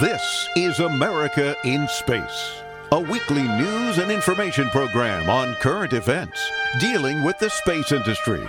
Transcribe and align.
This 0.00 0.48
is 0.56 0.80
America 0.80 1.54
in 1.62 1.86
Space, 1.88 2.62
a 2.90 2.98
weekly 2.98 3.42
news 3.42 3.98
and 3.98 4.10
information 4.10 4.70
program 4.70 5.28
on 5.28 5.52
current 5.56 5.92
events 5.92 6.40
dealing 6.80 7.22
with 7.22 7.38
the 7.38 7.50
space 7.50 7.92
industry. 7.92 8.42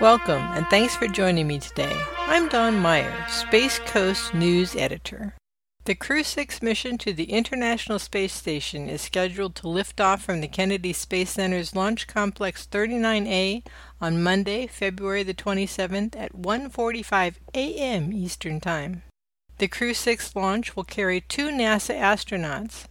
Welcome, 0.00 0.40
and 0.54 0.66
thanks 0.68 0.96
for 0.96 1.06
joining 1.06 1.46
me 1.46 1.58
today. 1.58 1.94
I'm 2.20 2.48
Don 2.48 2.78
Meyer, 2.78 3.14
Space 3.28 3.78
Coast 3.80 4.32
News 4.32 4.74
Editor. 4.74 5.34
The 5.84 5.94
Crew 5.94 6.22
6 6.22 6.62
mission 6.62 6.96
to 6.96 7.12
the 7.12 7.30
International 7.30 7.98
Space 7.98 8.32
Station 8.32 8.88
is 8.88 9.02
scheduled 9.02 9.54
to 9.56 9.68
lift 9.68 10.00
off 10.00 10.24
from 10.24 10.40
the 10.40 10.48
Kennedy 10.48 10.94
Space 10.94 11.32
Center's 11.32 11.76
Launch 11.76 12.06
Complex 12.06 12.66
39A 12.66 13.66
on 14.00 14.22
Monday, 14.22 14.66
February 14.66 15.24
the 15.24 15.34
27th 15.34 16.16
at 16.16 16.32
1:45 16.32 17.34
a.m. 17.54 18.14
Eastern 18.14 18.60
Time. 18.60 19.02
The 19.58 19.66
Crew 19.66 19.92
6 19.92 20.36
launch 20.36 20.76
will 20.76 20.84
carry 20.84 21.20
two 21.20 21.48
NASA 21.48 21.98
astronauts, 21.98 22.84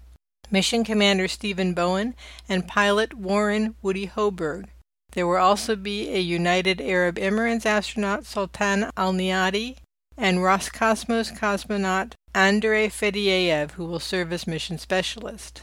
Mission 0.52 0.84
Commander 0.84 1.30
Stephen 1.30 1.74
Bowen 1.74 2.14
and 2.50 2.68
pilot 2.68 3.14
Warren 3.14 3.76
Woody 3.82 4.08
Hoburg. 4.08 4.66
There 5.14 5.26
will 5.26 5.38
also 5.38 5.78
be 5.78 6.10
a 6.10 6.20
United 6.20 6.82
Arab 6.82 7.16
Emirates 7.16 7.66
astronaut 7.66 8.26
Sultan 8.26 8.92
Al 8.98 9.14
Neyadi 9.14 9.78
and 10.18 10.40
Roscosmos 10.40 11.32
cosmonaut 11.38 12.14
Andrei 12.36 12.90
Fedyaev, 12.90 13.72
who 13.72 13.86
will 13.86 14.02
serve 14.02 14.34
as 14.34 14.46
mission 14.46 14.78
specialist. 14.78 15.62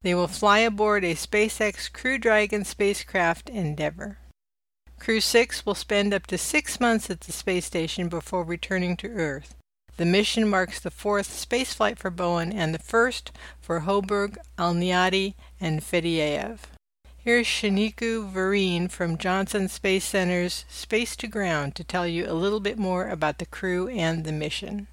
They 0.00 0.14
will 0.14 0.28
fly 0.28 0.60
aboard 0.60 1.04
a 1.04 1.14
SpaceX 1.14 1.92
Crew 1.92 2.16
Dragon 2.16 2.64
spacecraft 2.64 3.50
Endeavour. 3.50 4.16
Crew 4.98 5.20
6 5.20 5.66
will 5.66 5.74
spend 5.74 6.14
up 6.14 6.26
to 6.28 6.38
six 6.38 6.80
months 6.80 7.10
at 7.10 7.20
the 7.20 7.32
space 7.32 7.66
station 7.66 8.08
before 8.08 8.44
returning 8.44 8.96
to 8.96 9.08
Earth. 9.08 9.54
The 9.98 10.06
mission 10.06 10.48
marks 10.48 10.78
the 10.78 10.92
fourth 10.92 11.28
spaceflight 11.28 11.98
for 11.98 12.08
Bowen 12.08 12.52
and 12.52 12.72
the 12.72 12.78
first 12.78 13.32
for 13.60 13.80
Hoburg, 13.80 14.36
Al 14.56 14.72
Neyadi, 14.72 15.34
and 15.60 15.80
Fedyaev. 15.80 16.60
Here's 17.16 17.48
Shaniqua 17.48 18.32
Vereen 18.32 18.88
from 18.88 19.18
Johnson 19.18 19.66
Space 19.66 20.04
Center's 20.04 20.64
Space 20.68 21.16
to 21.16 21.26
Ground 21.26 21.74
to 21.74 21.82
tell 21.82 22.06
you 22.06 22.30
a 22.30 22.32
little 22.32 22.60
bit 22.60 22.78
more 22.78 23.08
about 23.08 23.38
the 23.38 23.46
crew 23.46 23.88
and 23.88 24.22
the 24.22 24.30
mission. 24.30 24.86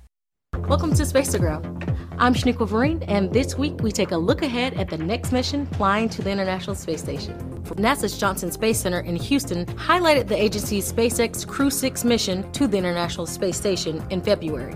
Welcome 0.68 0.96
to 0.96 1.06
Space 1.06 1.34
to 1.34 1.38
Ground. 1.38 1.86
I'm 2.18 2.34
Shaniqua 2.34 2.68
Vereen, 2.68 3.06
and 3.08 3.32
this 3.32 3.56
week 3.56 3.82
we 3.82 3.92
take 3.92 4.10
a 4.10 4.18
look 4.18 4.42
ahead 4.42 4.74
at 4.74 4.90
the 4.90 4.98
next 4.98 5.32
mission 5.32 5.68
flying 5.68 6.10
to 6.10 6.24
the 6.24 6.32
International 6.32 6.76
Space 6.76 7.04
Station. 7.04 7.38
NASA's 7.76 8.18
Johnson 8.18 8.52
Space 8.52 8.80
Center 8.80 9.02
in 9.02 9.18
Houston 9.18 9.66
highlighted 9.66 10.28
the 10.28 10.42
agency's 10.42 10.92
SpaceX 10.92 11.46
Crew 11.46 11.70
6 11.70 12.04
mission 12.04 12.52
to 12.54 12.68
the 12.68 12.78
International 12.78 13.28
Space 13.28 13.58
Station 13.58 14.04
in 14.10 14.22
February. 14.22 14.76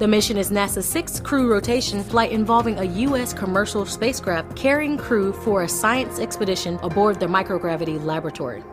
The 0.00 0.08
mission 0.08 0.38
is 0.38 0.50
NASA's 0.50 0.86
sixth 0.86 1.22
crew 1.22 1.52
rotation 1.52 2.02
flight 2.02 2.32
involving 2.32 2.78
a 2.78 2.84
U.S. 2.84 3.34
commercial 3.34 3.84
spacecraft 3.84 4.56
carrying 4.56 4.96
crew 4.96 5.30
for 5.30 5.64
a 5.64 5.68
science 5.68 6.18
expedition 6.18 6.78
aboard 6.82 7.20
the 7.20 7.26
microgravity 7.26 8.02
laboratory 8.02 8.64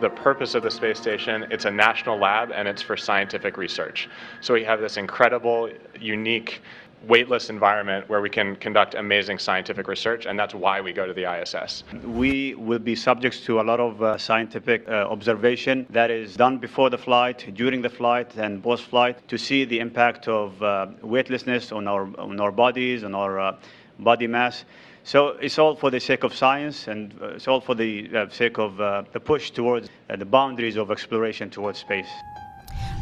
the 0.00 0.10
purpose 0.10 0.54
of 0.54 0.62
the 0.62 0.70
space 0.70 0.98
station, 0.98 1.46
it's 1.50 1.64
a 1.64 1.70
national 1.70 2.18
lab 2.18 2.50
and 2.52 2.68
it's 2.68 2.82
for 2.82 2.96
scientific 2.96 3.56
research. 3.56 4.10
So 4.42 4.52
we 4.52 4.62
have 4.64 4.80
this 4.80 4.98
incredible, 4.98 5.70
unique 5.98 6.60
weightless 7.06 7.50
environment 7.50 8.08
where 8.08 8.20
we 8.20 8.30
can 8.30 8.56
conduct 8.56 8.94
amazing 8.94 9.38
scientific 9.38 9.88
research, 9.88 10.26
and 10.26 10.38
that's 10.38 10.54
why 10.54 10.80
we 10.80 10.92
go 10.92 11.06
to 11.06 11.12
the 11.12 11.24
ISS. 11.40 11.84
We 12.04 12.54
will 12.54 12.78
be 12.78 12.94
subject 12.94 13.44
to 13.44 13.60
a 13.60 13.62
lot 13.62 13.80
of 13.80 14.02
uh, 14.02 14.18
scientific 14.18 14.88
uh, 14.88 15.06
observation 15.08 15.86
that 15.90 16.10
is 16.10 16.36
done 16.36 16.58
before 16.58 16.90
the 16.90 16.98
flight, 16.98 17.50
during 17.54 17.82
the 17.82 17.90
flight, 17.90 18.36
and 18.36 18.62
post 18.62 18.84
flight 18.84 19.26
to 19.28 19.38
see 19.38 19.64
the 19.64 19.78
impact 19.78 20.28
of 20.28 20.62
uh, 20.62 20.86
weightlessness 21.02 21.72
on 21.72 21.88
our, 21.88 22.08
on 22.18 22.40
our 22.40 22.52
bodies, 22.52 23.04
on 23.04 23.14
our 23.14 23.38
uh, 23.38 23.56
body 23.98 24.26
mass. 24.26 24.64
So 25.04 25.28
it's 25.40 25.58
all 25.58 25.76
for 25.76 25.90
the 25.90 26.00
sake 26.00 26.24
of 26.24 26.34
science 26.34 26.88
and 26.88 27.14
uh, 27.20 27.34
it's 27.34 27.46
all 27.46 27.60
for 27.60 27.74
the 27.74 28.08
uh, 28.16 28.28
sake 28.30 28.58
of 28.58 28.78
the 28.78 29.20
push 29.20 29.50
towards 29.50 29.90
the 30.08 30.24
boundaries 30.24 30.76
of 30.76 30.90
exploration 30.90 31.50
towards 31.50 31.78
space. 31.78 32.08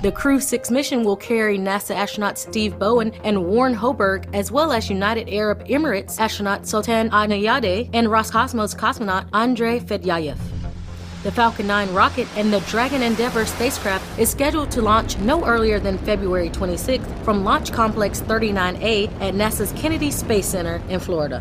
The 0.03 0.11
Crew 0.11 0.41
6 0.41 0.73
mission 0.73 1.05
will 1.05 1.17
carry 1.17 1.57
NASA 1.57 1.95
astronaut 1.95 2.37
Steve 2.37 2.77
Bowen 2.77 3.13
and 3.23 3.47
Warren 3.47 3.73
Hoburg, 3.73 4.29
as 4.35 4.51
well 4.51 4.73
as 4.73 4.91
United 4.91 5.29
Arab 5.29 5.65
Emirates 5.69 6.19
astronaut 6.19 6.67
Sultan 6.67 7.09
Al 7.11 7.29
Neyadi 7.29 7.89
and 7.93 8.09
Roscosmos 8.09 8.75
cosmonaut 8.77 9.29
Andrei 9.33 9.79
Fedyaev. 9.79 10.37
The 11.23 11.31
Falcon 11.31 11.69
9 11.69 11.95
rocket 11.95 12.27
and 12.37 12.53
the 12.53 12.59
Dragon 12.63 13.01
Endeavour 13.01 13.47
spacecraft 13.47 14.19
is 14.19 14.29
scheduled 14.29 14.73
to 14.73 14.83
launch 14.83 15.19
no 15.19 15.45
earlier 15.45 15.79
than 15.79 15.99
February 15.99 16.51
26th 16.51 17.25
from 17.25 17.45
Launch 17.45 17.71
Complex 17.71 18.23
39A 18.23 19.07
at 19.21 19.35
NASA's 19.35 19.71
Kennedy 19.81 20.11
Space 20.11 20.47
Center 20.47 20.83
in 20.89 20.99
Florida. 20.99 21.41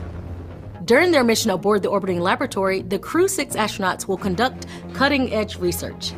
During 0.85 1.09
their 1.09 1.23
mission 1.23 1.49
aboard 1.49 1.81
the 1.81 1.89
orbiting 1.89 2.19
laboratory, 2.19 2.83
the 2.83 2.99
Crew 2.99 3.27
6 3.27 3.55
astronauts 3.55 4.07
will 4.07 4.17
conduct 4.17 4.67
cutting 4.93 5.33
edge 5.33 5.55
research 5.55 6.13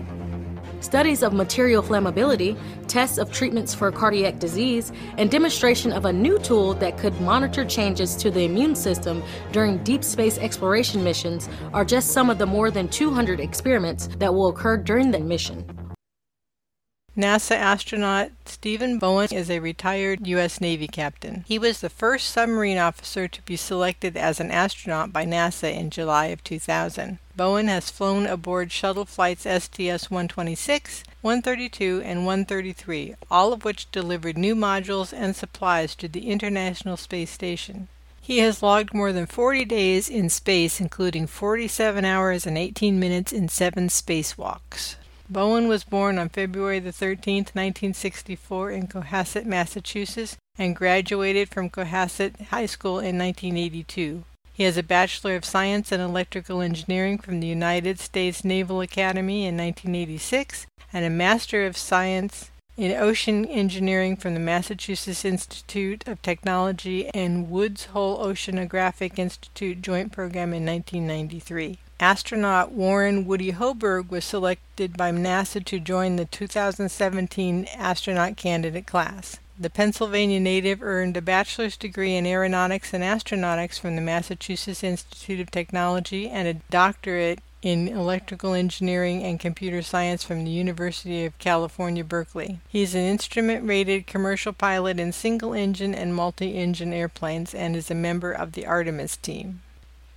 studies 0.83 1.23
of 1.23 1.33
material 1.33 1.81
flammability, 1.81 2.57
tests 2.87 3.17
of 3.17 3.31
treatments 3.31 3.73
for 3.73 3.91
cardiac 3.91 4.37
disease, 4.39 4.91
and 5.17 5.31
demonstration 5.31 5.91
of 5.91 6.05
a 6.05 6.13
new 6.13 6.37
tool 6.39 6.73
that 6.75 6.97
could 6.97 7.19
monitor 7.21 7.63
changes 7.65 8.15
to 8.17 8.29
the 8.29 8.41
immune 8.41 8.75
system 8.75 9.23
during 9.51 9.81
deep 9.83 10.03
space 10.03 10.37
exploration 10.37 11.03
missions 11.03 11.49
are 11.73 11.85
just 11.85 12.11
some 12.11 12.29
of 12.29 12.37
the 12.37 12.45
more 12.45 12.69
than 12.69 12.87
200 12.87 13.39
experiments 13.39 14.07
that 14.17 14.33
will 14.33 14.49
occur 14.49 14.77
during 14.77 15.11
the 15.11 15.19
mission. 15.19 15.65
NASA 17.15 17.55
astronaut 17.55 18.31
Stephen 18.45 18.97
Bowen 18.97 19.27
is 19.31 19.47
a 19.47 19.59
retired 19.59 20.25
U.S. 20.25 20.59
Navy 20.59 20.87
captain. 20.87 21.45
He 21.47 21.59
was 21.59 21.79
the 21.79 21.89
first 21.91 22.31
submarine 22.31 22.79
officer 22.79 23.27
to 23.27 23.41
be 23.43 23.55
selected 23.55 24.17
as 24.17 24.39
an 24.39 24.49
astronaut 24.49 25.13
by 25.13 25.23
NASA 25.23 25.71
in 25.71 25.91
July 25.91 26.27
of 26.27 26.43
2000. 26.43 27.19
Bowen 27.35 27.67
has 27.67 27.91
flown 27.91 28.25
aboard 28.25 28.71
shuttle 28.71 29.05
flights 29.05 29.43
STS-126, 29.43 31.03
132, 31.21 32.01
and 32.03 32.25
133, 32.25 33.13
all 33.29 33.53
of 33.53 33.63
which 33.63 33.91
delivered 33.91 34.35
new 34.35 34.55
modules 34.55 35.13
and 35.13 35.35
supplies 35.35 35.93
to 35.93 36.07
the 36.07 36.31
International 36.31 36.97
Space 36.97 37.29
Station. 37.29 37.89
He 38.21 38.39
has 38.39 38.63
logged 38.63 38.91
more 38.91 39.13
than 39.13 39.27
40 39.27 39.65
days 39.65 40.09
in 40.09 40.31
space, 40.31 40.81
including 40.81 41.27
47 41.27 42.05
hours 42.05 42.47
and 42.47 42.57
18 42.57 42.99
minutes 42.99 43.31
in 43.31 43.49
seven 43.49 43.89
spacewalks. 43.89 44.95
Bowen 45.33 45.67
was 45.67 45.83
born 45.83 46.19
on 46.19 46.29
February 46.29 46.77
the 46.77 46.91
13th, 46.91 47.55
1964 47.55 48.69
in 48.69 48.87
Cohasset, 48.87 49.45
Massachusetts 49.45 50.37
and 50.59 50.75
graduated 50.75 51.49
from 51.49 51.71
Cohasset 51.71 52.39
High 52.49 52.67
School 52.67 52.99
in 52.99 53.17
1982. 53.17 54.23
He 54.53 54.63
has 54.63 54.77
a 54.77 54.83
Bachelor 54.83 55.35
of 55.35 55.43
Science 55.43 55.91
in 55.91 55.99
Electrical 55.99 56.61
Engineering 56.61 57.17
from 57.17 57.39
the 57.39 57.47
United 57.47 57.99
States 57.99 58.45
Naval 58.45 58.81
Academy 58.81 59.47
in 59.47 59.57
1986 59.57 60.67
and 60.93 61.03
a 61.03 61.09
Master 61.09 61.65
of 61.65 61.75
Science 61.75 62.51
in 62.77 62.91
Ocean 62.91 63.45
Engineering 63.45 64.15
from 64.15 64.35
the 64.35 64.39
Massachusetts 64.39 65.25
Institute 65.25 66.07
of 66.07 66.21
Technology 66.21 67.09
and 67.09 67.49
Woods 67.49 67.85
Hole 67.85 68.23
Oceanographic 68.23 69.17
Institute 69.17 69.81
Joint 69.81 70.11
Program 70.11 70.53
in 70.53 70.63
1993. 70.63 71.79
Astronaut 71.99 72.71
Warren 72.71 73.25
Woody 73.25 73.51
Hoburg 73.51 74.09
was 74.09 74.25
selected 74.25 74.97
by 74.97 75.11
NASA 75.11 75.63
to 75.65 75.79
join 75.79 76.15
the 76.15 76.25
2017 76.25 77.65
astronaut 77.77 78.35
candidate 78.35 78.87
class. 78.87 79.37
The 79.59 79.69
Pennsylvania 79.69 80.39
native 80.39 80.81
earned 80.81 81.15
a 81.15 81.21
bachelor's 81.21 81.77
degree 81.77 82.15
in 82.15 82.25
aeronautics 82.25 82.93
and 82.93 83.03
astronautics 83.03 83.79
from 83.79 83.95
the 83.95 84.01
Massachusetts 84.01 84.83
Institute 84.83 85.39
of 85.39 85.51
Technology 85.51 86.27
and 86.27 86.47
a 86.47 86.55
doctorate 86.71 87.39
in 87.61 87.87
electrical 87.87 88.53
engineering 88.53 89.23
and 89.23 89.39
computer 89.39 89.81
science 89.81 90.23
from 90.23 90.43
the 90.43 90.51
University 90.51 91.23
of 91.23 91.37
California, 91.37 92.03
Berkeley. 92.03 92.59
He 92.67 92.81
is 92.81 92.95
an 92.95 93.01
instrument 93.01 93.65
rated 93.65 94.07
commercial 94.07 94.51
pilot 94.51 94.99
in 94.99 95.11
single 95.13 95.53
engine 95.53 95.95
and 95.95 96.13
multi 96.13 96.55
engine 96.55 96.91
airplanes 96.91 97.53
and 97.53 97.75
is 97.75 97.89
a 97.89 97.95
member 97.95 98.31
of 98.31 98.51
the 98.51 98.65
Artemis 98.65 99.15
team. 99.15 99.61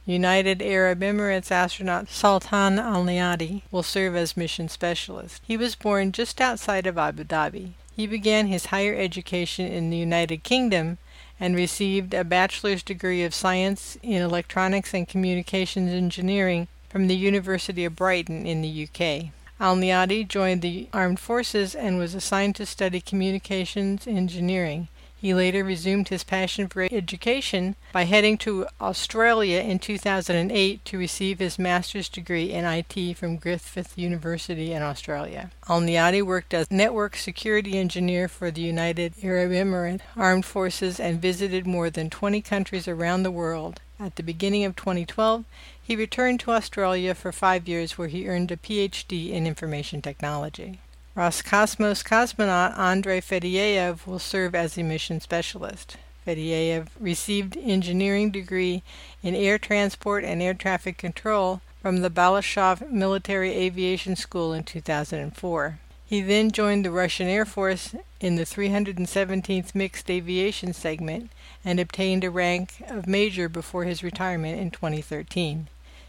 United 0.08 0.62
Arab 0.62 1.00
Emirates 1.00 1.50
astronaut 1.50 2.08
Sultan 2.08 2.79
Al 2.79 3.05
Neyadi 3.05 3.62
will 3.73 3.82
serve 3.82 4.14
as 4.14 4.37
mission 4.37 4.69
specialist. 4.69 5.43
He 5.44 5.56
was 5.56 5.75
born 5.75 6.12
just 6.12 6.41
outside 6.41 6.87
of 6.87 6.97
Abu 6.97 7.25
Dhabi. 7.25 7.73
He 7.97 8.06
began 8.06 8.47
his 8.47 8.67
higher 8.67 8.94
education 8.94 9.67
in 9.67 9.91
the 9.91 9.97
United 9.97 10.44
Kingdom 10.44 10.99
and 11.41 11.56
received 11.56 12.14
a 12.14 12.23
bachelor's 12.23 12.85
degree 12.85 13.25
of 13.25 13.35
science 13.35 13.99
in 14.00 14.23
electronics 14.23 14.94
and 14.94 15.08
communications 15.08 15.91
engineering 15.91 16.69
from 16.88 17.09
the 17.09 17.17
University 17.17 17.85
of 17.85 17.97
Brighton 17.97 18.47
in 18.47 18.62
the 18.62 18.85
UK. 18.85 19.32
Al 19.59 19.75
Neyadi 19.75 20.29
joined 20.29 20.62
the 20.62 20.88
armed 20.93 21.19
forces 21.19 21.75
and 21.75 21.99
was 21.99 22.14
assigned 22.14 22.55
to 22.55 22.64
study 22.64 23.00
communications 23.00 24.06
engineering. 24.06 24.87
He 25.26 25.34
later 25.34 25.64
resumed 25.64 26.06
his 26.06 26.23
passion 26.23 26.69
for 26.69 26.82
education 26.82 27.75
by 27.93 28.05
heading 28.05 28.38
to 28.38 28.69
Australia 28.81 29.58
in 29.58 29.81
2008 29.81 30.84
to 30.84 30.99
receive 30.99 31.40
his 31.40 31.58
master's 31.58 32.08
degree 32.08 32.52
in 32.52 32.64
IT 32.64 33.17
from 33.17 33.38
Griffith 33.38 33.99
University 33.99 34.73
in 34.73 34.82
Australia. 34.82 35.50
Al 35.69 35.81
Neyadi 35.81 36.23
worked 36.23 36.55
as 36.55 36.70
network 36.70 37.17
security 37.17 37.76
engineer 37.76 38.28
for 38.28 38.52
the 38.52 38.61
United 38.61 39.14
Arab 39.20 39.50
Emirates 39.50 40.02
Armed 40.17 40.44
Forces 40.44 41.00
and 41.00 41.20
visited 41.20 41.67
more 41.67 41.90
than 41.90 42.08
20 42.08 42.40
countries 42.43 42.87
around 42.87 43.25
the 43.25 43.32
world. 43.32 43.81
At 43.99 44.14
the 44.14 44.23
beginning 44.23 44.64
of 44.64 44.76
2012, 44.76 45.44
he 45.82 45.96
returned 45.96 46.38
to 46.40 46.52
Australia 46.52 47.17
for 47.17 47.32
five 47.32 47.67
years 47.67 47.99
where 47.99 48.06
he 48.06 48.28
earned 48.28 48.52
a 48.52 48.56
PhD 48.56 49.31
in 49.32 49.44
information 49.44 50.00
technology. 50.00 50.78
Roscosmos 51.17 52.05
cosmonaut 52.05 52.77
Andrei 52.79 53.23
Fedyaev 53.23 54.07
will 54.07 54.19
serve 54.19 54.55
as 54.55 54.75
the 54.75 54.83
mission 54.83 55.19
specialist. 55.19 55.97
Fedyaev 56.27 56.89
received 57.01 57.57
engineering 57.57 58.31
degree 58.31 58.83
in 59.23 59.35
air 59.35 59.57
transport 59.57 60.25
and 60.25 60.43
air 60.43 60.53
traffic 60.53 60.99
control 60.99 61.63
from 61.81 62.03
the 62.03 62.11
Balashov 62.11 62.91
Military 62.91 63.55
Aviation 63.55 64.15
School 64.15 64.53
in 64.53 64.63
2004. 64.65 65.79
He 66.05 66.21
then 66.21 66.51
joined 66.51 66.85
the 66.85 66.91
Russian 66.91 67.29
Air 67.29 67.47
Force 67.47 67.95
in 68.21 68.37
the 68.37 68.45
317th 68.45 69.75
Mixed 69.75 70.11
Aviation 70.11 70.75
Segment 70.75 71.31
and 71.65 71.81
obtained 71.81 72.25
a 72.25 72.31
rank 72.31 72.83
of 72.89 73.07
major 73.07 73.49
before 73.49 73.85
his 73.85 74.03
retirement 74.05 74.61
in 74.61 74.71
2013. 74.71 75.69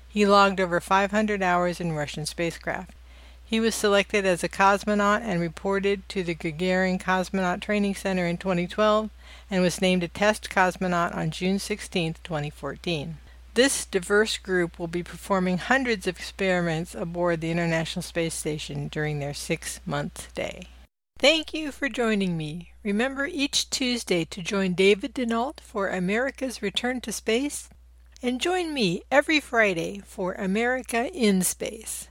He 0.10 0.26
logged 0.26 0.60
over 0.60 0.82
500 0.82 1.42
hours 1.42 1.80
in 1.80 1.94
Russian 1.94 2.26
spacecraft. 2.26 2.97
He 3.50 3.62
was 3.62 3.76
selected 3.76 4.26
as 4.26 4.44
a 4.44 4.50
cosmonaut 4.50 5.22
and 5.22 5.40
reported 5.40 6.10
to 6.10 6.22
the 6.22 6.36
Gagarin 6.36 7.00
Cosmonaut 7.00 7.62
Training 7.62 7.96
Center 7.96 8.28
in 8.28 8.38
2012 8.38 9.10
and 9.50 9.62
was 9.62 9.80
named 9.80 10.04
a 10.04 10.10
test 10.10 10.50
cosmonaut 10.50 11.16
on 11.16 11.32
June 11.32 11.58
16, 11.58 12.16
2014. 12.26 13.18
This 13.54 13.86
diverse 13.86 14.38
group 14.38 14.78
will 14.78 14.90
be 14.90 15.02
performing 15.02 15.60
hundreds 15.60 16.08
of 16.08 16.18
experiments 16.18 16.94
aboard 16.94 17.40
the 17.40 17.50
International 17.50 18.04
Space 18.04 18.34
Station 18.34 18.90
during 18.90 19.20
their 19.20 19.34
six 19.34 19.80
month 19.86 20.28
stay. 20.30 20.64
Thank 21.18 21.54
you 21.54 21.72
for 21.72 21.88
joining 21.88 22.36
me. 22.36 22.74
Remember 22.84 23.26
each 23.26 23.70
Tuesday 23.70 24.26
to 24.26 24.42
join 24.42 24.74
David 24.74 25.14
Denault 25.14 25.62
for 25.62 25.88
America's 25.88 26.62
Return 26.62 27.00
to 27.00 27.14
Space, 27.14 27.70
and 28.22 28.42
join 28.42 28.74
me 28.74 29.04
every 29.10 29.40
Friday 29.40 30.02
for 30.06 30.34
America 30.34 31.10
in 31.14 31.44
Space. 31.44 32.10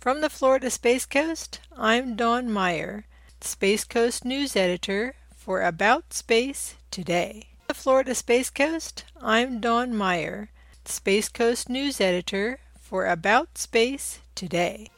From 0.00 0.20
the 0.20 0.30
Florida 0.30 0.70
Space 0.70 1.04
Coast, 1.06 1.58
I'm 1.76 2.14
Dawn 2.14 2.48
Meyer, 2.48 3.04
Space 3.40 3.82
Coast 3.82 4.24
News 4.24 4.54
Editor 4.54 5.16
for 5.34 5.60
About 5.60 6.14
Space 6.14 6.76
Today. 6.92 7.48
From 7.58 7.64
The 7.66 7.74
Florida 7.74 8.14
Space 8.14 8.48
Coast, 8.48 9.04
I'm 9.20 9.58
Dawn 9.58 9.96
Meyer, 9.96 10.50
Space 10.84 11.28
Coast 11.28 11.68
News 11.68 12.00
Editor 12.00 12.60
for 12.80 13.06
About 13.06 13.58
Space 13.58 14.20
Today. 14.36 14.88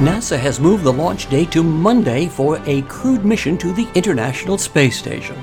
NASA 0.00 0.38
has 0.38 0.58
moved 0.58 0.84
the 0.84 0.92
launch 0.92 1.28
date 1.28 1.52
to 1.52 1.62
Monday 1.62 2.26
for 2.26 2.58
a 2.64 2.80
crewed 2.82 3.26
mission 3.26 3.58
to 3.58 3.70
the 3.74 3.86
International 3.94 4.56
Space 4.56 4.98
Station. 4.98 5.36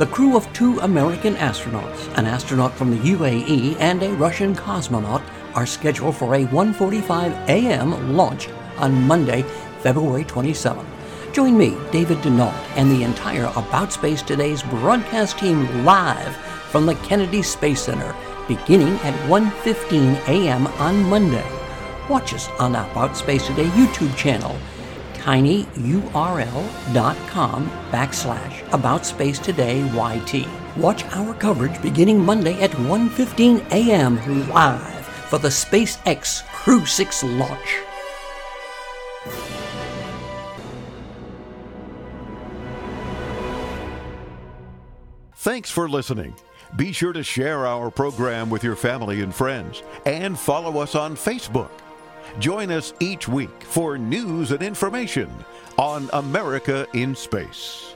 The 0.00 0.06
crew 0.06 0.34
of 0.34 0.50
two 0.54 0.78
American 0.78 1.34
astronauts, 1.34 2.08
an 2.16 2.24
astronaut 2.24 2.72
from 2.72 2.90
the 2.90 3.10
UAE 3.10 3.76
and 3.80 4.02
a 4.02 4.10
Russian 4.14 4.56
cosmonaut, 4.56 5.20
are 5.54 5.66
scheduled 5.66 6.16
for 6.16 6.36
a 6.36 6.46
1:45 6.46 7.34
a.m. 7.48 8.16
launch 8.16 8.48
on 8.78 9.06
Monday, 9.06 9.42
February 9.82 10.24
27. 10.24 10.86
Join 11.34 11.58
me, 11.58 11.76
David 11.92 12.16
Denault, 12.22 12.54
and 12.76 12.90
the 12.90 13.02
entire 13.02 13.52
About 13.56 13.92
Space 13.92 14.22
Today's 14.22 14.62
broadcast 14.62 15.36
team 15.38 15.84
live 15.84 16.34
from 16.72 16.86
the 16.86 16.94
Kennedy 17.04 17.42
Space 17.42 17.82
Center, 17.82 18.14
beginning 18.48 18.94
at 19.04 19.12
1:15 19.28 20.16
a.m. 20.28 20.66
on 20.78 21.10
Monday. 21.10 21.50
Watch 22.08 22.32
us 22.32 22.48
on 22.58 22.74
About 22.74 23.18
Space 23.18 23.46
Today 23.46 23.68
YouTube 23.76 24.16
channel 24.16 24.56
tinyurl.com 25.20 26.10
backslash 27.90 28.72
about 28.72 29.06
space 29.06 29.38
today 29.38 29.82
YT. 29.84 30.46
Watch 30.76 31.04
our 31.06 31.34
coverage 31.34 31.80
beginning 31.82 32.24
Monday 32.24 32.60
at 32.62 32.70
1.15 32.70 33.70
a.m. 33.70 34.48
live 34.48 35.06
for 35.06 35.38
the 35.38 35.48
SpaceX 35.48 36.44
Crew 36.52 36.84
6 36.86 37.24
launch. 37.24 37.76
Thanks 45.34 45.70
for 45.70 45.88
listening. 45.88 46.34
Be 46.76 46.92
sure 46.92 47.12
to 47.12 47.22
share 47.22 47.66
our 47.66 47.90
program 47.90 48.50
with 48.50 48.62
your 48.62 48.76
family 48.76 49.22
and 49.22 49.34
friends 49.34 49.82
and 50.06 50.38
follow 50.38 50.80
us 50.80 50.94
on 50.94 51.16
Facebook. 51.16 51.70
Join 52.38 52.70
us 52.70 52.92
each 53.00 53.28
week 53.28 53.62
for 53.62 53.98
news 53.98 54.52
and 54.52 54.62
information 54.62 55.30
on 55.76 56.08
America 56.12 56.86
in 56.92 57.14
Space. 57.14 57.94